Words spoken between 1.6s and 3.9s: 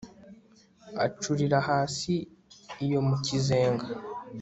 hasi iyo mu kizenga